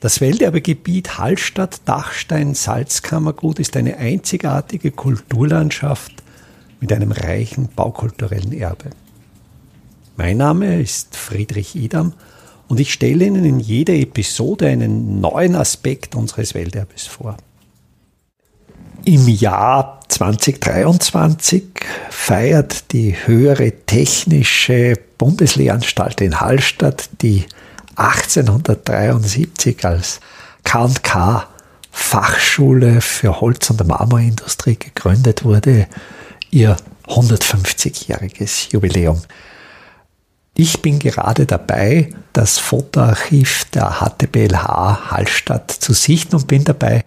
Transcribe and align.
Das 0.00 0.20
Welterbegebiet 0.20 1.18
Hallstatt-Dachstein-Salzkammergut 1.18 3.58
ist 3.58 3.76
eine 3.76 3.96
einzigartige 3.96 4.92
Kulturlandschaft 4.92 6.12
mit 6.78 6.92
einem 6.92 7.10
reichen 7.10 7.68
baukulturellen 7.74 8.52
Erbe. 8.52 8.90
Mein 10.16 10.36
Name 10.36 10.80
ist 10.80 11.16
Friedrich 11.16 11.74
Idam 11.74 12.12
und 12.68 12.78
ich 12.78 12.92
stelle 12.92 13.24
Ihnen 13.24 13.44
in 13.44 13.58
jeder 13.58 13.94
Episode 13.94 14.68
einen 14.68 15.20
neuen 15.20 15.56
Aspekt 15.56 16.14
unseres 16.14 16.54
Welterbes 16.54 17.08
vor. 17.08 17.36
Im 19.04 19.26
Jahr 19.26 19.98
2023 20.06 21.64
feiert 22.08 22.92
die 22.92 23.16
höhere 23.26 23.72
technische 23.84 24.94
Bundeslehranstalt 25.18 26.20
in 26.20 26.40
Hallstatt, 26.40 27.10
die 27.20 27.46
1873 27.98 29.84
als 29.84 30.20
K&K 30.64 31.48
Fachschule 31.90 33.00
für 33.00 33.40
Holz- 33.40 33.70
und 33.70 33.86
Marmorindustrie 33.86 34.76
gegründet 34.76 35.44
wurde, 35.44 35.88
ihr 36.50 36.76
150-jähriges 37.06 38.72
Jubiläum. 38.72 39.20
Ich 40.54 40.80
bin 40.80 40.98
gerade 40.98 41.46
dabei, 41.46 42.10
das 42.32 42.58
Fotoarchiv 42.58 43.64
der 43.74 44.00
HTBLH 44.00 45.10
Hallstatt 45.10 45.70
zu 45.70 45.92
sichten 45.92 46.36
und 46.36 46.46
bin 46.46 46.64
dabei 46.64 47.04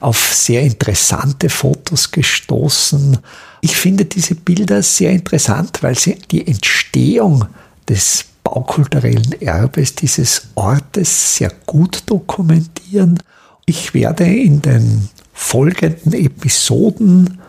auf 0.00 0.32
sehr 0.34 0.62
interessante 0.62 1.50
Fotos 1.50 2.10
gestoßen. 2.10 3.18
Ich 3.60 3.76
finde 3.76 4.06
diese 4.06 4.34
Bilder 4.34 4.82
sehr 4.82 5.10
interessant, 5.10 5.82
weil 5.82 5.98
sie 5.98 6.16
die 6.30 6.46
Entstehung 6.46 7.46
des 7.88 8.24
baukulturellen 8.50 9.40
Erbes 9.40 9.94
dieses 9.94 10.48
Ortes 10.56 11.36
sehr 11.36 11.52
gut 11.66 12.02
dokumentieren. 12.06 13.20
Ich 13.64 13.94
werde 13.94 14.24
in 14.24 14.60
den 14.60 15.08
folgenden 15.32 16.12
Episoden 16.12 17.40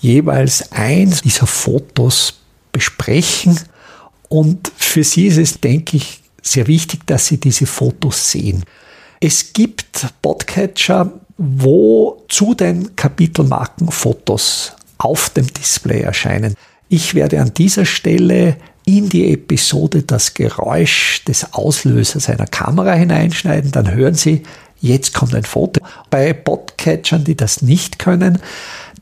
jeweils 0.00 0.72
eins 0.72 1.20
dieser 1.20 1.46
Fotos 1.46 2.40
besprechen 2.72 3.60
und 4.30 4.72
für 4.76 5.04
Sie 5.04 5.26
ist 5.26 5.36
es, 5.36 5.60
denke 5.60 5.98
ich, 5.98 6.22
sehr 6.40 6.66
wichtig, 6.66 7.06
dass 7.06 7.26
Sie 7.26 7.38
diese 7.38 7.66
Fotos 7.66 8.30
sehen. 8.30 8.64
Es 9.20 9.52
gibt 9.52 10.06
Podcatcher, 10.22 11.12
wo 11.36 12.24
zu 12.28 12.54
den 12.54 12.96
Kapitelmarken 12.96 13.90
Fotos 13.90 14.72
auf 14.96 15.28
dem 15.30 15.52
Display 15.52 16.00
erscheinen. 16.00 16.54
Ich 16.88 17.14
werde 17.14 17.40
an 17.40 17.52
dieser 17.52 17.84
Stelle 17.84 18.56
in 18.98 19.08
die 19.08 19.32
Episode 19.32 20.02
das 20.02 20.34
Geräusch 20.34 21.22
des 21.24 21.52
Auslösers 21.52 22.28
einer 22.28 22.46
Kamera 22.46 22.92
hineinschneiden. 22.92 23.70
Dann 23.70 23.92
hören 23.92 24.14
Sie, 24.14 24.42
jetzt 24.80 25.14
kommt 25.14 25.34
ein 25.34 25.44
Foto. 25.44 25.80
Bei 26.10 26.32
Podcatchern, 26.32 27.24
die 27.24 27.36
das 27.36 27.62
nicht 27.62 27.98
können, 27.98 28.38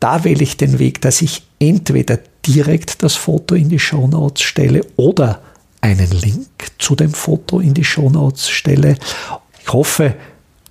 da 0.01 0.25
wähle 0.25 0.43
ich 0.43 0.57
den 0.57 0.79
Weg, 0.79 1.01
dass 1.01 1.23
ich 1.23 1.43
entweder 1.59 2.19
direkt 2.47 3.03
das 3.03 3.17
Foto 3.17 3.55
in 3.55 3.69
die 3.69 3.79
Show 3.79 4.07
Notes 4.07 4.43
stelle 4.43 4.83
oder 4.97 5.41
einen 5.81 6.11
Link 6.11 6.49
zu 6.79 6.95
dem 6.95 7.13
Foto 7.13 7.61
in 7.61 7.75
die 7.75 7.85
Show 7.85 8.11
Notes 8.11 8.49
stelle. 8.49 8.97
Ich 9.61 9.73
hoffe, 9.73 10.15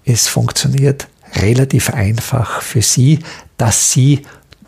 es 0.06 0.28
funktioniert 0.28 1.08
relativ 1.36 1.90
einfach 1.90 2.62
für 2.62 2.82
Sie, 2.82 3.20
dass 3.58 3.92
Sie 3.92 4.22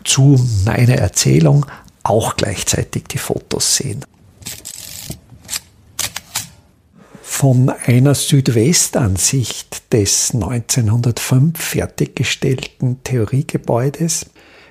zu 0.04 0.44
meiner 0.64 0.96
Erzählung 0.96 1.66
auch 2.02 2.36
gleichzeitig 2.36 3.04
die 3.04 3.18
Fotos 3.18 3.76
sehen. 3.76 4.04
Von 7.32 7.70
einer 7.70 8.14
Südwestansicht 8.14 9.94
des 9.94 10.34
1905 10.34 11.58
fertiggestellten 11.58 13.02
Theoriegebäudes 13.02 14.26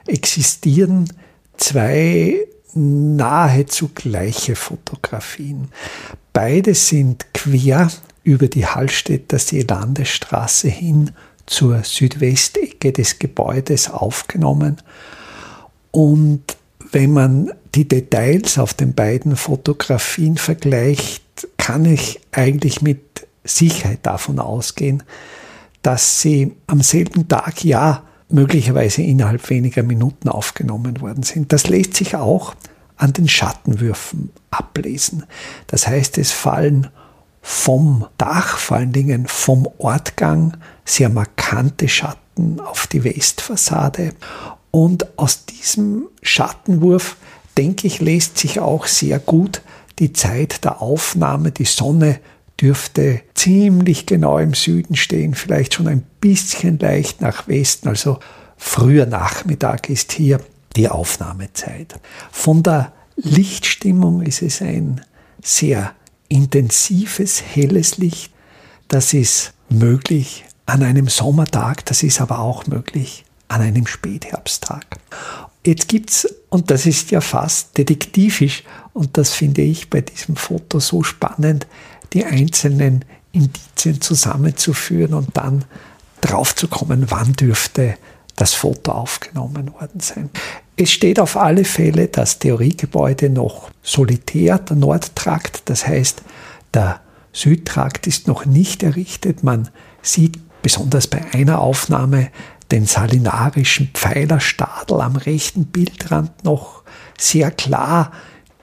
existieren 0.05 1.11
zwei 1.57 2.45
nahezu 2.75 3.89
gleiche 3.95 4.55
Fotografien. 4.55 5.69
Beide 6.31 6.75
sind 6.75 7.33
quer 7.33 7.89
über 8.23 8.47
die 8.47 8.67
Hallstätter 8.67 9.39
Seelandestraße 9.39 10.67
hin 10.67 11.11
zur 11.47 11.83
Südwestecke 11.83 12.91
des 12.91 13.17
Gebäudes 13.17 13.89
aufgenommen. 13.89 14.77
Und 15.89 16.43
wenn 16.91 17.13
man 17.13 17.51
die 17.75 17.87
Details 17.87 18.57
auf 18.57 18.73
den 18.73 18.93
beiden 18.93 19.35
Fotografien 19.35 20.37
vergleicht, 20.37 21.47
kann 21.57 21.85
ich 21.85 22.19
eigentlich 22.31 22.81
mit 22.81 23.27
Sicherheit 23.43 23.99
davon 24.03 24.39
ausgehen, 24.39 25.03
dass 25.81 26.21
sie 26.21 26.53
am 26.67 26.81
selben 26.81 27.27
Tag 27.27 27.63
ja 27.63 28.03
möglicherweise 28.29 29.01
innerhalb 29.01 29.49
weniger 29.49 29.83
Minuten 29.83 30.29
aufgenommen 30.29 31.01
worden 31.01 31.23
sind. 31.23 31.51
Das 31.53 31.67
lässt 31.67 31.95
sich 31.95 32.15
auch 32.15 32.53
an 32.97 33.13
den 33.13 33.27
Schattenwürfen 33.27 34.31
ablesen. 34.51 35.25
Das 35.67 35.87
heißt, 35.87 36.17
es 36.17 36.31
fallen 36.31 36.87
vom 37.41 38.05
Dach, 38.17 38.57
vor 38.57 38.77
allen 38.77 38.91
Dingen 38.91 39.25
vom 39.27 39.67
Ortgang, 39.77 40.57
sehr 40.85 41.09
markante 41.09 41.87
Schatten 41.87 42.59
auf 42.59 42.87
die 42.87 43.03
Westfassade. 43.03 44.13
Und 44.71 45.17
aus 45.17 45.45
diesem 45.45 46.03
Schattenwurf, 46.21 47.15
denke 47.59 47.87
ich, 47.87 47.99
lässt 47.99 48.37
sich 48.37 48.61
auch 48.61 48.87
sehr 48.87 49.19
gut 49.19 49.61
die 49.99 50.13
Zeit 50.13 50.63
der 50.63 50.81
Aufnahme, 50.81 51.51
die 51.51 51.65
Sonne 51.65 52.21
dürfte 52.59 53.19
ziemlich 53.33 54.05
genau 54.05 54.37
im 54.37 54.53
Süden 54.53 54.95
stehen, 54.95 55.35
vielleicht 55.35 55.73
schon 55.73 55.89
ein 55.89 56.03
bisschen 56.21 56.79
leicht 56.79 57.19
nach 57.19 57.49
Westen, 57.49 57.89
also 57.89 58.19
früher 58.55 59.05
Nachmittag 59.05 59.89
ist 59.89 60.13
hier 60.13 60.39
die 60.77 60.87
Aufnahmezeit. 60.87 61.99
Von 62.31 62.63
der 62.63 62.93
Lichtstimmung 63.17 64.21
ist 64.21 64.41
es 64.41 64.61
ein 64.61 65.01
sehr 65.43 65.91
intensives, 66.29 67.43
helles 67.53 67.97
Licht. 67.97 68.31
Das 68.87 69.11
ist 69.13 69.51
möglich 69.67 70.45
an 70.65 70.81
einem 70.81 71.09
Sommertag, 71.09 71.85
das 71.87 72.03
ist 72.03 72.21
aber 72.21 72.39
auch 72.39 72.67
möglich 72.67 73.25
an 73.49 73.59
einem 73.59 73.85
Spätherbsttag. 73.85 74.85
Jetzt 75.65 75.87
gibt's, 75.87 76.27
und 76.49 76.71
das 76.71 76.85
ist 76.85 77.11
ja 77.11 77.21
fast 77.21 77.77
detektivisch, 77.77 78.63
und 78.93 79.17
das 79.17 79.33
finde 79.33 79.61
ich 79.61 79.89
bei 79.89 80.01
diesem 80.01 80.35
Foto 80.35 80.79
so 80.79 81.03
spannend, 81.03 81.67
die 82.13 82.25
einzelnen 82.25 83.05
Indizien 83.31 84.01
zusammenzuführen 84.01 85.13
und 85.13 85.35
dann 85.35 85.65
draufzukommen, 86.21 87.05
wann 87.09 87.33
dürfte 87.33 87.95
das 88.35 88.53
Foto 88.53 88.93
aufgenommen 88.93 89.73
worden 89.73 89.99
sein. 89.99 90.29
Es 90.77 90.91
steht 90.91 91.19
auf 91.19 91.35
alle 91.35 91.65
Fälle 91.65 92.07
das 92.07 92.39
Theoriegebäude 92.39 93.29
noch 93.29 93.69
solitär, 93.83 94.59
der 94.59 94.77
Nordtrakt, 94.77 95.63
das 95.65 95.85
heißt, 95.85 96.21
der 96.73 97.01
Südtrakt 97.33 98.07
ist 98.07 98.27
noch 98.27 98.45
nicht 98.45 98.81
errichtet. 98.81 99.43
Man 99.43 99.69
sieht 100.01 100.39
besonders 100.61 101.07
bei 101.07 101.21
einer 101.33 101.59
Aufnahme 101.59 102.29
den 102.71 102.85
salinarischen 102.85 103.89
Pfeilerstadel 103.93 105.01
am 105.01 105.15
rechten 105.15 105.65
Bildrand 105.65 106.43
noch 106.43 106.83
sehr 107.17 107.51
klar 107.51 108.11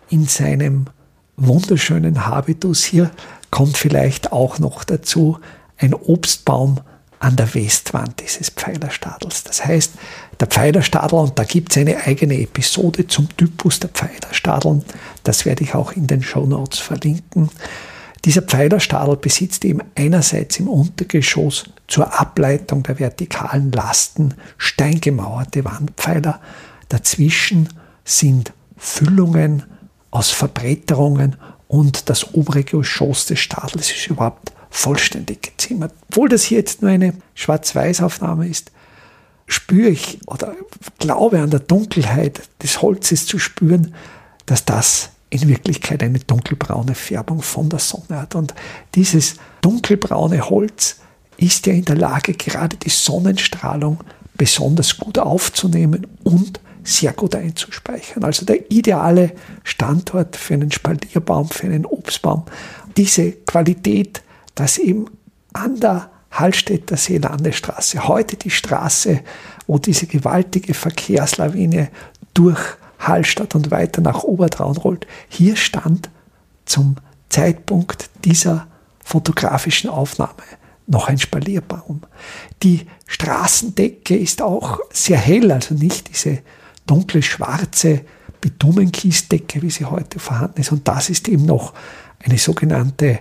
in 0.09 0.27
seinem 0.27 0.87
wunderschönen 1.37 2.27
Habitus. 2.27 2.84
Hier 2.84 3.11
kommt 3.50 3.77
vielleicht 3.77 4.33
auch 4.33 4.59
noch 4.59 4.84
dazu 4.84 5.39
ein 5.78 5.94
Obstbaum 5.94 6.81
an 7.19 7.37
der 7.37 7.55
Westwand 7.55 8.21
dieses 8.21 8.50
Pfeilerstadels. 8.50 9.44
Das 9.44 9.65
heißt, 9.65 9.93
der 10.38 10.49
Pfeilerstadel, 10.49 11.19
und 11.19 11.38
da 11.38 11.44
gibt 11.44 11.73
es 11.73 11.78
eine 11.78 11.97
eigene 12.05 12.38
Episode 12.41 13.06
zum 13.06 13.34
Typus 13.37 13.81
der 13.81 13.91
Pfeilerstadeln, 13.91 14.84
das 15.25 15.44
werde 15.44 15.65
ich 15.65 15.75
auch 15.75 15.93
in 15.93 16.06
den 16.06 16.23
Show 16.23 16.47
Notes 16.47 16.78
verlinken. 16.78 17.50
Dieser 18.26 18.42
Pfeilerstadel 18.42 19.17
besitzt 19.17 19.64
eben 19.64 19.82
einerseits 19.94 20.58
im 20.58 20.69
Untergeschoss 20.69 21.70
zur 21.87 22.19
Ableitung 22.19 22.82
der 22.82 22.99
vertikalen 22.99 23.70
Lasten 23.70 24.34
steingemauerte 24.58 25.64
Wandpfeiler. 25.64 26.40
Dazwischen 26.88 27.69
sind 28.05 28.52
Füllungen 28.76 29.62
aus 30.11 30.31
Verbretterungen 30.31 31.37
und 31.69 32.11
das 32.11 32.34
obere 32.34 32.64
Geschoss 32.64 33.26
des 33.26 33.38
Stadels 33.38 33.93
ist 33.93 34.08
überhaupt 34.08 34.50
vollständig 34.70 35.43
gezimmert. 35.43 35.94
Obwohl 36.08 36.28
das 36.28 36.43
hier 36.43 36.58
jetzt 36.58 36.82
nur 36.82 36.90
eine 36.90 37.14
Schwarz-Weiß-Aufnahme 37.34 38.49
ist, 38.49 38.73
spüre 39.46 39.90
ich 39.90 40.19
oder 40.26 40.52
glaube 40.99 41.38
an 41.38 41.50
der 41.50 41.61
Dunkelheit 41.61 42.43
des 42.61 42.82
Holzes 42.82 43.25
zu 43.25 43.38
spüren, 43.38 43.94
dass 44.46 44.64
das 44.64 45.11
in 45.31 45.49
Wirklichkeit 45.49 46.02
eine 46.02 46.19
dunkelbraune 46.19 46.94
Färbung 46.94 47.43
von 47.43 47.69
der 47.69 47.78
Sonne 47.78 48.20
hat. 48.20 48.34
Und 48.34 48.55
dieses 48.94 49.37
dunkelbraune 49.61 50.49
Holz 50.49 51.00
ist 51.37 51.67
ja 51.67 51.73
in 51.73 51.84
der 51.84 51.96
Lage, 51.96 52.32
gerade 52.32 52.76
die 52.76 52.90
Sonnenstrahlung 52.90 53.99
besonders 54.37 54.96
gut 54.99 55.19
aufzunehmen 55.19 56.06
und 56.23 56.61
sehr 56.84 57.12
gut 57.12 57.34
einzuspeichern. 57.34 58.23
Also 58.25 58.46
der 58.46 58.70
ideale 58.70 59.32
Standort 59.64 60.37
für 60.37 60.55
einen 60.55 60.70
Spalierbaum, 60.70 61.49
für 61.49 61.67
einen 61.67 61.84
Obstbaum. 61.84 62.44
Diese 62.96 63.32
Qualität, 63.32 64.23
dass 64.55 64.78
eben 64.78 65.06
an 65.52 65.81
der 65.81 66.11
Hallstätter 66.31 66.96
See 66.96 67.19
Landesstraße, 67.19 68.06
heute 68.06 68.37
die 68.37 68.50
Straße, 68.50 69.20
wo 69.67 69.78
diese 69.78 70.06
gewaltige 70.06 70.75
Verkehrslawine 70.75 71.88
durch 72.34 72.61
Hallstatt 73.08 73.55
und 73.55 73.70
weiter 73.70 74.00
nach 74.00 74.23
Obertraun 74.23 74.76
rollt. 74.76 75.06
Hier 75.29 75.56
stand 75.56 76.11
zum 76.64 76.97
Zeitpunkt 77.29 78.11
dieser 78.25 78.67
fotografischen 79.03 79.91
Aufnahme 79.91 80.43
noch 80.87 81.08
ein 81.08 81.19
Spalierbaum. 81.19 82.03
Die 82.62 82.87
Straßendecke 83.06 84.17
ist 84.17 84.43
auch 84.43 84.81
sehr 84.93 85.19
hell, 85.19 85.50
also 85.50 85.75
nicht 85.75 86.08
diese 86.08 86.41
dunkle 86.87 87.23
schwarze 87.23 88.03
Bitumenkiesdecke, 88.41 89.62
wie 89.62 89.70
sie 89.70 89.85
heute 89.85 90.19
vorhanden 90.19 90.61
ist. 90.61 90.73
Und 90.73 90.87
das 90.87 91.11
ist 91.11 91.29
eben 91.29 91.47
noch 91.47 91.75
eine 92.25 92.38
sogenannte 92.38 93.20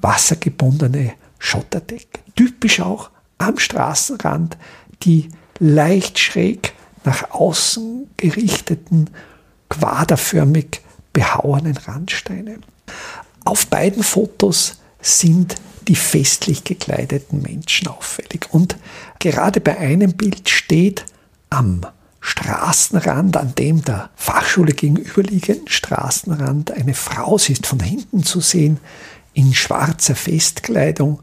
wassergebundene 0.00 1.14
Schotterdecke. 1.38 2.20
Typisch 2.34 2.80
auch 2.80 3.10
am 3.38 3.58
Straßenrand 3.58 4.56
die 5.02 5.28
leicht 5.58 6.18
schräg 6.18 6.74
nach 7.06 7.30
außen 7.30 8.08
gerichteten, 8.16 9.10
quaderförmig 9.68 10.82
behauenen 11.12 11.76
Randsteine. 11.76 12.58
Auf 13.44 13.68
beiden 13.68 14.02
Fotos 14.02 14.80
sind 15.00 15.56
die 15.88 15.96
festlich 15.96 16.64
gekleideten 16.64 17.42
Menschen 17.42 17.88
auffällig. 17.88 18.48
Und 18.50 18.76
gerade 19.18 19.60
bei 19.60 19.78
einem 19.78 20.14
Bild 20.14 20.48
steht 20.48 21.06
am 21.48 21.82
Straßenrand, 22.20 23.36
an 23.36 23.54
dem 23.54 23.82
der 23.82 24.10
Fachschule 24.16 24.72
gegenüberliegenden 24.72 25.68
Straßenrand 25.68 26.72
eine 26.72 26.94
Frau, 26.94 27.38
sie 27.38 27.52
ist 27.52 27.66
von 27.66 27.78
hinten 27.78 28.24
zu 28.24 28.40
sehen, 28.40 28.80
in 29.32 29.54
schwarzer 29.54 30.16
Festkleidung 30.16 31.20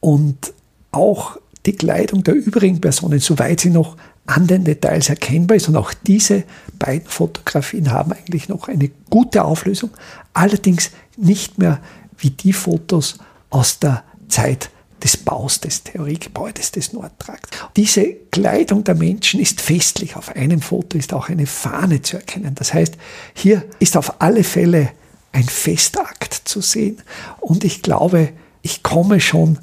und 0.00 0.54
auch 0.90 1.38
die 1.66 1.74
Kleidung 1.76 2.24
der 2.24 2.34
übrigen 2.34 2.80
Personen, 2.80 3.18
soweit 3.18 3.60
sie 3.60 3.70
noch 3.70 3.96
an 4.28 4.46
den 4.46 4.64
Details 4.64 5.08
erkennbar 5.08 5.56
ist. 5.56 5.68
Und 5.68 5.76
auch 5.76 5.92
diese 6.06 6.44
beiden 6.78 7.08
Fotografien 7.08 7.90
haben 7.90 8.12
eigentlich 8.12 8.48
noch 8.48 8.68
eine 8.68 8.90
gute 9.10 9.44
Auflösung, 9.44 9.90
allerdings 10.34 10.90
nicht 11.16 11.58
mehr 11.58 11.80
wie 12.18 12.30
die 12.30 12.52
Fotos 12.52 13.18
aus 13.50 13.78
der 13.78 14.04
Zeit 14.28 14.70
des 15.02 15.16
Baus 15.16 15.60
des 15.60 15.84
Theoriegebäudes 15.84 16.72
des 16.72 16.92
Nordtrakts. 16.92 17.56
Diese 17.76 18.04
Kleidung 18.30 18.84
der 18.84 18.96
Menschen 18.96 19.40
ist 19.40 19.60
festlich. 19.60 20.16
Auf 20.16 20.34
einem 20.36 20.60
Foto 20.60 20.98
ist 20.98 21.14
auch 21.14 21.28
eine 21.28 21.46
Fahne 21.46 22.02
zu 22.02 22.16
erkennen. 22.16 22.54
Das 22.54 22.74
heißt, 22.74 22.96
hier 23.32 23.64
ist 23.78 23.96
auf 23.96 24.20
alle 24.20 24.44
Fälle 24.44 24.90
ein 25.32 25.44
Festakt 25.44 26.34
zu 26.34 26.60
sehen. 26.60 27.00
Und 27.40 27.64
ich 27.64 27.82
glaube, 27.82 28.30
ich 28.62 28.82
komme 28.82 29.20
schon 29.20 29.58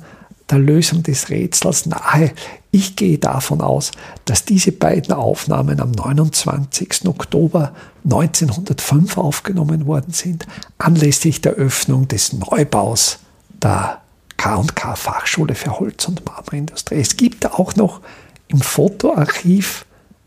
der 0.50 0.59
Lösung 0.59 1.03
des 1.03 1.29
Rätsels 1.29 1.85
nahe. 1.85 2.31
Ich 2.75 2.98
gehe 2.98 3.18
davon 3.18 3.62
aus, 3.62 3.92
dass 4.25 4.44
diese 4.44 4.74
beiden 4.74 5.13
Aufnahmen 5.13 5.80
am 5.80 5.92
29. 5.92 7.07
Oktober 7.07 7.74
1905 8.04 9.18
aufgenommen 9.18 9.86
worden 9.86 10.12
sind, 10.12 10.45
anlässlich 10.77 11.39
der 11.39 11.54
Öffnung 11.54 12.10
des 12.10 12.33
Neubaus 12.33 13.19
der 13.63 14.01
K&K 14.36 14.98
Fachschule 14.98 15.56
für 15.56 15.80
Holz- 15.80 16.10
und 16.10 16.25
Marmorindustrie. 16.25 16.95
Es 16.95 17.16
gibt 17.16 17.50
auch 17.50 17.77
noch 17.77 18.01
im 18.50 18.60
Fotoarchiv 18.60 19.86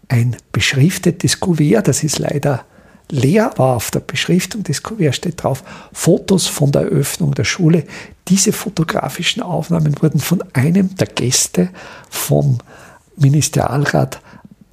ein 0.08 0.34
beschriftetes 0.50 1.40
Kuvert, 1.40 1.86
das 1.86 2.02
ist 2.02 2.18
leider 2.18 2.64
leer, 3.10 3.46
aber 3.46 3.76
auf 3.76 3.90
der 3.90 4.00
Beschriftung 4.00 4.62
des 4.62 4.82
Kuverts 4.82 5.16
steht 5.16 5.42
drauf 5.42 5.64
Fotos 5.92 6.46
von 6.46 6.72
der 6.72 6.82
Eröffnung 6.82 7.34
der 7.34 7.44
Schule. 7.44 7.84
Diese 8.28 8.52
fotografischen 8.52 9.42
Aufnahmen 9.42 9.94
wurden 10.00 10.20
von 10.20 10.42
einem 10.52 10.94
der 10.96 11.06
Gäste 11.06 11.70
vom 12.10 12.58
Ministerialrat 13.16 14.20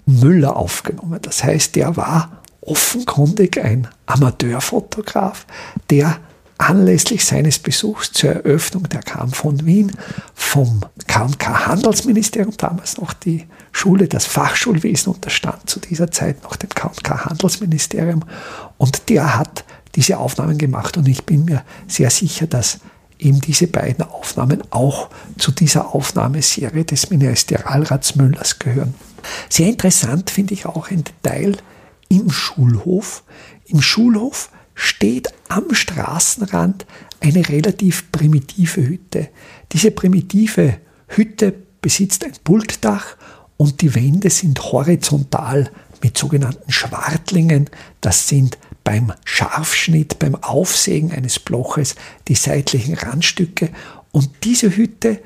Müller 0.06 0.56
aufgenommen. 0.56 1.20
Das 1.22 1.44
heißt, 1.44 1.76
der 1.76 1.96
war 1.98 2.42
offenkundig 2.62 3.64
ein 3.64 3.88
Amateurfotograf, 4.06 5.46
der 5.90 6.20
anlässlich 6.58 7.26
seines 7.26 7.60
Besuchs 7.60 8.12
zur 8.12 8.32
Eröffnung, 8.32 8.88
der 8.90 9.02
kam 9.02 9.32
von 9.32 9.66
Wien, 9.66 9.92
vom 10.34 10.82
K&K 11.08 11.68
Handelsministerium, 11.68 12.56
damals 12.58 12.98
noch 12.98 13.14
die 13.14 13.46
Schule, 13.72 14.08
das 14.08 14.26
Fachschulwesen 14.26 15.14
unterstand 15.14 15.70
zu 15.70 15.80
dieser 15.80 16.12
Zeit 16.12 16.44
noch 16.44 16.56
dem 16.56 16.70
K&K 16.70 17.26
Handelsministerium 17.26 18.24
und 18.78 19.10
der 19.10 19.38
hat 19.38 19.66
diese 19.96 20.18
Aufnahmen 20.18 20.58
gemacht 20.58 20.98
und 20.98 21.08
ich 21.08 21.26
bin 21.26 21.46
mir 21.46 21.64
sehr 21.88 22.10
sicher, 22.10 22.48
dass 22.48 22.80
eben 23.20 23.40
diese 23.42 23.68
beiden 23.68 24.06
Aufnahmen 24.06 24.62
auch 24.72 25.10
zu 25.38 25.52
dieser 25.52 25.94
Aufnahmeserie 25.94 26.84
des 26.84 27.10
Ministerialrats 27.10 28.16
Müllers 28.16 28.60
gehören. 28.60 28.94
Sehr 29.50 29.68
interessant 29.68 30.30
finde 30.30 30.54
ich 30.54 30.66
auch 30.66 30.92
ein 30.92 31.04
Detail 31.04 31.58
im 32.10 32.30
Schulhof. 32.30 33.24
Im 33.66 33.82
Schulhof 33.82 34.50
steht 34.76 35.30
am 35.48 35.74
Straßenrand 35.74 36.86
eine 37.22 37.48
relativ 37.50 38.12
primitive 38.12 38.88
Hütte. 38.88 39.30
Diese 39.72 39.92
primitive 39.92 40.78
Hütte 41.08 41.54
besitzt 41.82 42.24
ein 42.24 42.34
Pultdach 42.44 43.16
und 43.58 43.82
die 43.82 43.96
Wände 43.96 44.30
sind 44.30 44.62
horizontal 44.72 45.72
mit 46.04 46.18
sogenannten 46.18 46.72
Schwartlingen. 46.72 47.70
Das 48.02 48.28
sind 48.28 48.58
beim 48.84 49.14
Scharfschnitt, 49.24 50.20
beim 50.20 50.36
Aufsägen 50.36 51.12
eines 51.12 51.40
Bloches 51.40 51.96
die 52.28 52.36
seitlichen 52.36 52.96
Randstücke. 52.96 53.70
Und 54.12 54.30
diese 54.44 54.76
Hütte 54.76 55.22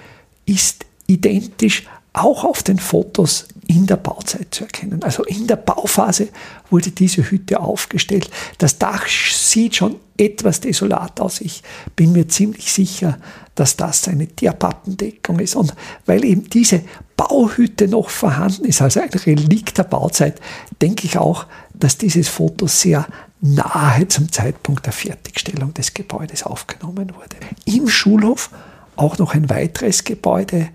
ist 0.46 0.86
identisch 1.08 1.88
auch 2.14 2.44
auf 2.44 2.64
den 2.64 2.80
Fotos 2.80 3.48
in 3.70 3.86
der 3.86 3.98
Bauzeit 3.98 4.48
zu 4.50 4.64
erkennen. 4.64 5.04
Also 5.04 5.24
in 5.26 5.46
der 5.46 5.56
Bauphase 5.56 6.30
wurde 6.72 6.90
diese 6.90 7.30
Hütte 7.30 7.60
aufgestellt. 7.60 8.28
Das 8.58 8.80
Dach 8.80 9.08
sieht 9.08 9.76
schon 9.76 9.98
etwas 10.18 10.60
desolat 10.60 11.22
aus. 11.22 11.40
Ich 11.40 11.62
bin 11.96 12.12
mir 12.12 12.28
ziemlich 12.28 12.74
sicher, 12.74 13.20
dass 13.54 13.78
das 13.78 14.08
eine 14.08 14.26
Tierpappendeckung 14.26 15.40
ist. 15.40 15.56
Und 15.56 15.76
weil 16.08 16.26
eben 16.26 16.50
diese 16.50 16.82
Bauhütte 17.16 17.88
noch 17.88 18.10
vorhanden 18.10 18.66
ist, 18.66 18.82
also 18.82 19.02
ein 19.02 19.10
Relikt 19.10 19.78
der 19.78 19.84
Bauzeit, 19.84 20.42
denke 20.82 21.06
ich 21.06 21.20
auch, 21.20 21.46
dass 21.76 22.00
dieses 22.00 22.28
Foto 22.28 22.66
sehr 22.66 23.06
nahe 23.40 24.08
zum 24.08 24.32
Zeitpunkt 24.32 24.88
der 24.88 24.94
Fertigstellung 24.94 25.76
des 25.76 25.94
Gebäudes 25.94 26.42
aufgenommen 26.42 27.14
wurde. 27.16 27.38
Im 27.66 27.88
Schulhof 27.88 28.50
auch 28.96 29.20
noch 29.20 29.36
ein 29.36 29.48
weiteres 29.52 30.04
Gebäude, 30.04 30.70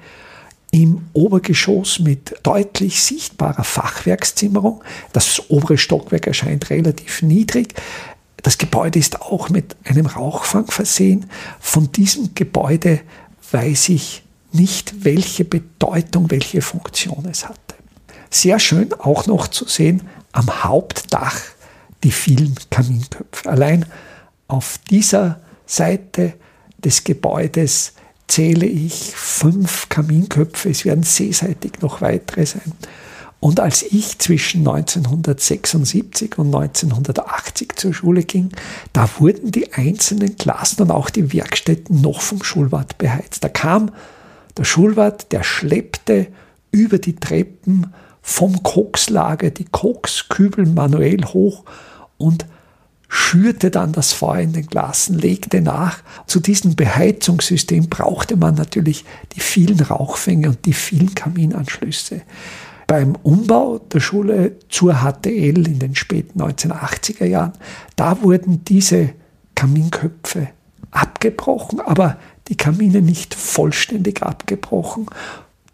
im 0.75 1.02
Obergeschoss 1.12 2.00
mit 2.00 2.35
deutlich 2.43 3.00
sichtbarer 3.00 3.62
Fachwerkszimmerung. 3.62 4.83
Das 5.12 5.49
obere 5.49 5.78
Stockwerk 5.78 6.26
erscheint 6.26 6.69
relativ 6.69 7.23
niedrig. 7.23 7.75
Das 8.43 8.59
Gebäude 8.59 8.99
ist 8.99 9.23
auch 9.23 9.50
mit 9.50 9.76
einem 9.85 10.07
Rauchfang 10.07 10.66
versehen. 10.66 11.31
Von 11.61 11.93
diesem 11.93 12.35
Gebäude 12.35 13.02
weiß 13.52 13.90
ich 13.90 14.25
nicht, 14.50 15.04
welche 15.04 15.45
Bedeutung, 15.45 16.33
welche 16.33 16.61
Funktion 16.61 17.25
es 17.31 17.49
hatte. 17.49 17.76
Sehr 18.28 18.59
schön 18.59 18.93
auch 18.95 19.28
noch 19.28 19.47
zu 19.47 19.69
sehen 19.69 20.02
am 20.33 20.64
Hauptdach 20.64 21.40
die 22.02 22.11
vielen 22.11 22.57
Kaminköpfe. 22.71 23.49
Allein 23.49 23.87
auf 24.49 24.81
dieser 24.90 25.38
Seite 25.66 26.33
des 26.78 27.04
Gebäudes 27.04 27.93
zähle 28.28 28.66
ich 28.66 29.12
fünf 29.14 29.88
Kaminköpfe, 29.88 30.71
es 30.71 30.85
werden 30.85 31.04
seeseitig 31.04 31.81
noch 31.81 32.00
weitere 32.00 32.47
sein. 32.47 32.73
Und 33.40 33.61
als 33.61 33.83
ich 33.83 34.19
zwischen 34.19 34.61
1976 34.61 36.38
und 36.38 36.47
1980 36.47 37.76
zur 37.76 37.93
Schule 37.93 38.23
ging, 38.23 38.49
da 38.95 39.07
wurden 39.19 39.52
die 39.52 39.75
einzelnen 39.75 40.37
Klassen 40.37 40.83
und 40.83 40.90
auch 40.90 41.11
die 41.11 41.31
Werkstätten 41.33 42.00
noch 42.00 42.23
vom 42.23 42.43
Schulwart 42.43 42.97
beheizt. 42.97 43.45
Da 43.45 43.50
kam 43.50 43.90
der 44.57 44.64
Schulwart, 44.64 45.31
der 45.31 45.43
schleppte 45.43 46.28
über 46.71 46.99
die 46.99 47.16
Treppen 47.16 47.93
vom 48.23 48.62
Kokslager 48.62 49.50
die 49.50 49.66
Kokskübel 49.66 50.64
manuell 50.64 51.23
hoch 51.26 51.64
und 52.16 52.47
schürte 53.14 53.71
dann 53.71 53.92
das 53.92 54.12
Feuer 54.12 54.40
in 54.40 54.52
den 54.52 54.66
Glasen, 54.66 55.16
legte 55.16 55.61
nach. 55.61 55.99
Zu 56.26 56.40
diesem 56.40 56.75
Beheizungssystem 56.75 57.88
brauchte 57.88 58.35
man 58.37 58.56
natürlich 58.56 59.04
die 59.37 59.40
vielen 59.40 59.78
Rauchfänge 59.78 60.49
und 60.49 60.66
die 60.66 60.73
vielen 60.73 61.14
Kaminanschlüsse. 61.14 62.23
Beim 62.88 63.14
Umbau 63.23 63.78
der 63.78 64.00
Schule 64.00 64.56
zur 64.68 65.04
HTL 65.04 65.64
in 65.68 65.78
den 65.78 65.94
späten 65.94 66.42
1980er 66.42 67.26
Jahren, 67.26 67.52
da 67.94 68.21
wurden 68.21 68.64
diese 68.64 69.11
Kaminköpfe 69.54 70.49
abgebrochen, 70.90 71.80
aber 71.80 72.18
die 72.49 72.56
Kamine 72.56 73.00
nicht 73.00 73.37
vollständig 73.37 74.25
abgebrochen 74.25 75.06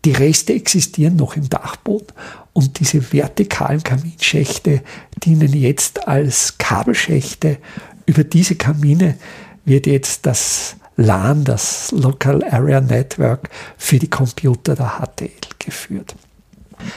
die 0.04 0.12
Reste 0.12 0.54
existieren 0.54 1.16
noch 1.16 1.37
im 1.37 1.49
Dachboden 1.49 2.09
und 2.52 2.80
diese 2.80 3.12
vertikalen 3.12 3.83
Kaminschächte 3.83 4.83
dienen 5.23 5.52
jetzt 5.52 6.09
als 6.09 6.57
Kabelschächte. 6.59 7.59
Über 8.07 8.25
diese 8.25 8.57
Kamine 8.57 9.16
wird 9.64 9.87
jetzt 9.87 10.26
das 10.26 10.76
LAN, 10.97 11.45
das 11.45 11.92
Local 11.92 12.42
Area 12.45 12.80
Network, 12.80 13.50
für 13.76 13.99
die 13.99 14.09
Computer 14.11 14.75
der 14.75 15.00
HTL 15.00 15.30
geführt. 15.59 16.14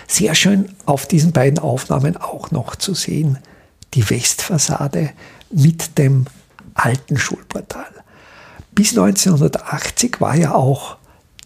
Sehr 0.08 0.34
schön 0.34 0.70
auf 0.86 1.06
diesen 1.06 1.34
beiden 1.34 1.60
Aufnahmen 1.60 2.18
auch 2.18 2.52
noch 2.52 2.76
zu 2.76 2.94
sehen, 2.94 3.38
die 3.94 4.10
Westfassade 4.10 5.12
mit 5.52 5.98
dem 5.98 6.26
alten 6.74 7.18
Schulportal. 7.18 7.86
Bis 8.72 8.98
1980 8.98 10.20
war 10.20 10.36
ja 10.36 10.56
auch 10.56 10.98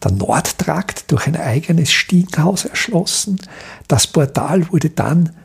der 0.04 0.12
Nordtrakt 0.12 1.12
durch 1.12 1.28
ein 1.28 1.36
eigenes 1.36 1.92
Stiegenhaus 1.92 2.66
erschlossen. 2.66 3.40
Das 3.88 4.08
Portal 4.08 4.72
wurde 4.72 4.90
dann 4.90 5.36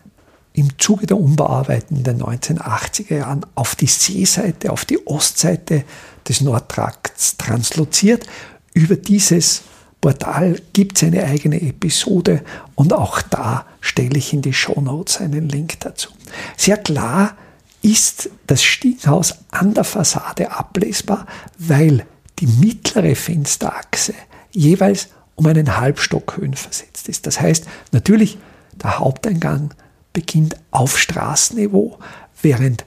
im 0.54 0.78
Zuge 0.78 1.06
der 1.06 1.18
Umbauarbeiten 1.18 1.96
in 1.96 2.04
den 2.04 2.22
1980er 2.22 3.16
Jahren 3.16 3.46
auf 3.54 3.74
die 3.74 3.86
Seeseite, 3.86 4.70
auf 4.70 4.84
die 4.84 5.06
Ostseite 5.06 5.84
des 6.28 6.40
Nordtrakts 6.40 7.36
transloziert. 7.38 8.26
Über 8.74 8.96
dieses 8.96 9.62
Portal 10.00 10.60
gibt 10.72 10.96
es 10.96 11.04
eine 11.04 11.24
eigene 11.24 11.62
Episode 11.62 12.42
und 12.74 12.92
auch 12.92 13.22
da 13.22 13.66
stelle 13.80 14.18
ich 14.18 14.32
in 14.32 14.42
die 14.42 14.52
Show 14.52 14.80
Notes 14.80 15.20
einen 15.20 15.48
Link 15.48 15.80
dazu. 15.80 16.10
Sehr 16.56 16.76
klar 16.76 17.36
ist 17.82 18.30
das 18.46 18.62
Stiegenhaus 18.62 19.36
an 19.50 19.74
der 19.74 19.84
Fassade 19.84 20.50
ablesbar, 20.50 21.26
weil 21.58 22.06
die 22.38 22.46
mittlere 22.46 23.14
Fensterachse 23.14 24.14
jeweils 24.52 25.08
um 25.34 25.46
einen 25.46 25.78
Halbstock 25.78 26.36
Höhen 26.36 26.54
versetzt 26.54 27.08
ist. 27.08 27.26
Das 27.26 27.40
heißt, 27.40 27.66
natürlich, 27.92 28.38
der 28.82 28.98
Haupteingang 28.98 29.74
beginnt 30.12 30.56
auf 30.70 30.98
Straßenniveau, 30.98 31.98
während 32.40 32.84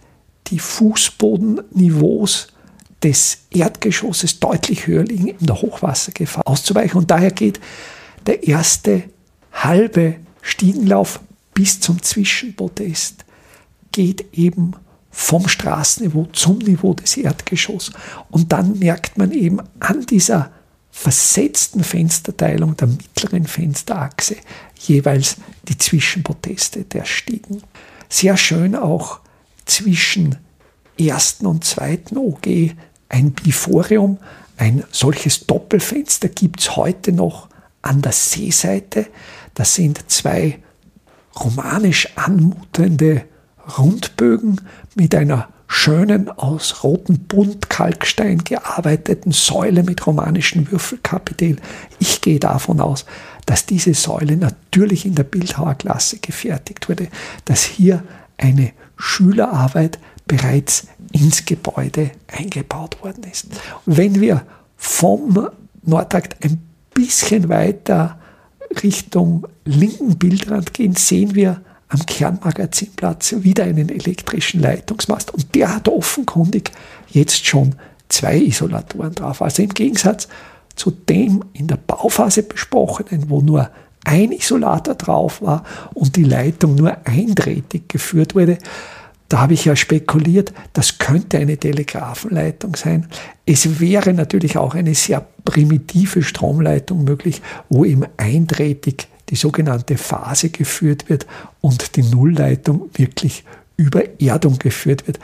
die 0.47 0.59
Fußbodenniveaus 0.59 2.47
des 3.03 3.39
Erdgeschosses 3.51 4.39
deutlich 4.39 4.87
höher 4.87 5.03
liegen, 5.03 5.35
um 5.39 5.45
der 5.45 5.61
Hochwassergefahr 5.61 6.47
auszuweichen. 6.47 6.97
Und 6.97 7.11
daher 7.11 7.31
geht 7.31 7.59
der 8.25 8.47
erste 8.47 9.03
halbe 9.51 10.15
Stiegenlauf 10.41 11.19
bis 11.53 11.79
zum 11.79 12.01
Zwischenpodest, 12.01 13.25
geht 13.91 14.25
eben 14.33 14.73
vom 15.09 15.47
Straßenniveau 15.47 16.27
zum 16.33 16.57
Niveau 16.59 16.93
des 16.93 17.15
Erdgeschosses. 17.17 17.93
Und 18.29 18.51
dann 18.51 18.77
merkt 18.79 19.17
man 19.17 19.31
eben 19.31 19.59
an 19.79 20.05
dieser 20.05 20.51
versetzten 20.97 21.83
Fensterteilung 21.83 22.77
der 22.77 22.87
mittleren 22.87 23.45
Fensterachse 23.45 24.37
jeweils 24.79 25.35
die 25.67 25.77
Zwischenproteste 25.77 26.85
der 26.85 27.03
Stiegen. 27.03 27.61
Sehr 28.07 28.37
schön 28.37 28.75
auch 28.75 29.19
zwischen 29.65 30.37
ersten 30.97 31.47
und 31.47 31.65
zweiten 31.65 32.17
OG 32.17 32.71
ein 33.09 33.33
Biforium, 33.33 34.19
ein 34.57 34.85
solches 34.89 35.45
Doppelfenster 35.45 36.29
gibt 36.29 36.61
es 36.61 36.77
heute 36.77 37.11
noch 37.11 37.49
an 37.81 38.01
der 38.01 38.13
Seeseite. 38.13 39.07
Das 39.53 39.75
sind 39.75 40.09
zwei 40.09 40.59
romanisch 41.35 42.17
anmutende 42.17 43.25
Rundbögen 43.77 44.61
mit 44.95 45.13
einer 45.13 45.49
schönen 45.67 46.29
aus 46.29 46.83
rotem 46.83 47.19
Buntkalkstein 47.19 48.39
gearbeiteten 48.43 49.31
Säule 49.31 49.83
mit 49.83 50.05
romanischem 50.05 50.71
Würfelkapitel. 50.71 51.57
Ich 51.99 52.21
gehe 52.21 52.39
davon 52.39 52.79
aus, 52.79 53.05
dass 53.45 53.65
diese 53.65 53.93
Säule 53.93 54.37
natürlich 54.37 55.05
in 55.05 55.15
der 55.15 55.23
Bildhauerklasse 55.23 56.17
gefertigt 56.17 56.89
wurde, 56.89 57.07
dass 57.45 57.63
hier 57.63 58.03
eine 58.37 58.71
Schülerarbeit 58.97 59.99
bereits 60.27 60.87
ins 61.11 61.45
Gebäude 61.45 62.11
eingebaut 62.27 63.03
worden 63.03 63.23
ist. 63.31 63.47
Wenn 63.85 64.19
wir 64.19 64.45
vom 64.77 65.49
Nordtrakt 65.83 66.43
ein 66.43 66.61
bisschen 66.93 67.49
weiter 67.49 68.19
Richtung 68.83 69.47
linken 69.63 70.17
Bildrand 70.17 70.73
gehen, 70.73 70.95
sehen 70.95 71.35
wir 71.35 71.61
am 71.89 72.05
Kernmagazinplatz 72.05 73.35
wieder 73.39 73.63
einen 73.63 73.89
elektrischen 73.89 74.61
Leitungsmast 74.61 75.33
und 75.33 75.53
der 75.55 75.75
hat 75.75 75.87
offenkundig 75.87 76.71
jetzt 77.09 77.45
schon 77.45 77.75
zwei 78.09 78.37
Isolatoren 78.37 79.13
drauf. 79.13 79.41
Also 79.41 79.63
im 79.63 79.69
Gegensatz 79.69 80.27
zu 80.75 80.91
dem 80.91 81.43
in 81.53 81.67
der 81.67 81.77
Bauphase 81.77 82.43
besprochenen, 82.43 83.29
wo 83.29 83.41
nur 83.41 83.69
ein 84.03 84.31
Isolator 84.31 84.95
drauf 84.95 85.41
war 85.41 85.63
und 85.93 86.15
die 86.15 86.23
Leitung 86.23 86.75
nur 86.75 86.95
eindrätig 87.05 87.87
geführt 87.87 88.35
wurde, 88.35 88.57
da 89.27 89.39
habe 89.39 89.53
ich 89.53 89.65
ja 89.65 89.75
spekuliert, 89.75 90.53
das 90.73 90.99
könnte 90.99 91.39
eine 91.39 91.57
Telegrafenleitung 91.57 92.75
sein. 92.75 93.07
Es 93.45 93.79
wäre 93.79 94.13
natürlich 94.13 94.57
auch 94.57 94.75
eine 94.75 94.93
sehr 94.93 95.25
primitive 95.43 96.21
Stromleitung 96.21 97.03
möglich, 97.03 97.41
wo 97.67 97.85
eben 97.85 98.05
eindrätig 98.17 99.07
die 99.29 99.35
sogenannte 99.35 99.97
Phase 99.97 100.49
geführt 100.49 101.09
wird 101.09 101.25
und 101.61 101.95
die 101.95 102.03
Nullleitung 102.03 102.89
wirklich 102.93 103.43
über 103.77 104.21
Erdung 104.21 104.59
geführt 104.59 105.07
wird, 105.07 105.19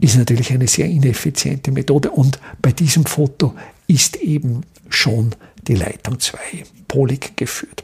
ist 0.00 0.16
natürlich 0.16 0.52
eine 0.52 0.68
sehr 0.68 0.86
ineffiziente 0.86 1.72
Methode. 1.72 2.10
Und 2.10 2.38
bei 2.60 2.72
diesem 2.72 3.06
Foto 3.06 3.54
ist 3.86 4.16
eben 4.16 4.62
schon 4.88 5.34
die 5.66 5.74
Leitung 5.74 6.20
zweipolig 6.20 7.36
geführt. 7.36 7.82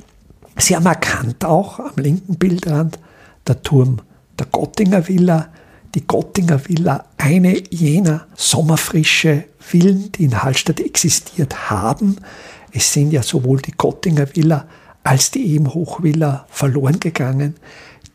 Sehr 0.57 0.81
markant 0.81 1.45
auch 1.45 1.79
am 1.81 1.97
linken 1.97 2.37
Bildrand 2.37 2.99
der 3.47 3.63
Turm 3.63 4.01
der 4.39 4.47
Gottinger 4.47 5.09
Villa. 5.09 5.49
Die 5.95 6.07
Gottinger 6.07 6.69
Villa, 6.69 7.05
eine 7.19 7.63
jener 7.71 8.27
sommerfrische 8.35 9.45
Villen, 9.59 10.11
die 10.13 10.25
in 10.25 10.43
Hallstatt 10.43 10.81
existiert 10.81 11.71
haben. 11.71 12.17
Es 12.71 12.93
sind 12.93 13.13
ja 13.13 13.23
sowohl 13.23 13.61
die 13.61 13.73
Gottinger 13.73 14.27
Villa 14.35 14.67
als 15.05 15.31
die 15.31 15.55
Ebenhochvilla 15.55 16.47
verloren 16.49 17.01
gegangen. 17.01 17.57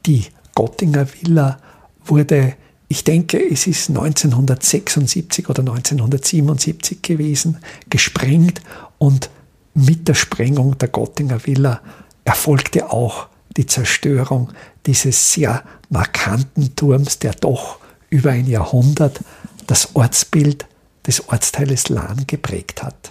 Die 0.05 0.25
Gottinger 0.55 1.07
Villa 1.13 1.59
wurde, 2.05 2.55
ich 2.87 3.03
denke, 3.03 3.39
es 3.39 3.67
ist 3.67 3.89
1976 3.89 5.49
oder 5.49 5.59
1977 5.59 7.01
gewesen, 7.01 7.57
gesprengt 7.89 8.61
und 8.97 9.29
mit 9.73 10.07
der 10.07 10.15
Sprengung 10.15 10.77
der 10.77 10.87
Gottinger 10.87 11.45
Villa 11.45 11.81
erfolgte 12.23 12.91
auch 12.91 13.27
die 13.57 13.65
Zerstörung 13.65 14.51
dieses 14.85 15.33
sehr 15.33 15.63
markanten 15.89 16.75
Turms, 16.75 17.19
der 17.19 17.33
doch 17.33 17.79
über 18.09 18.31
ein 18.31 18.47
Jahrhundert 18.47 19.19
das 19.67 19.95
Ortsbild 19.95 20.65
des 21.05 21.27
Ortsteiles 21.29 21.89
Lahn 21.89 22.25
geprägt 22.27 22.83
hat. 22.83 23.09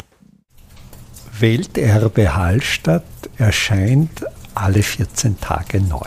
Welterbe 1.39 2.35
Hallstatt 2.35 3.05
erscheint 3.37 4.25
alle 4.55 4.83
14 4.83 5.39
Tage 5.39 5.81
neu. 5.81 6.07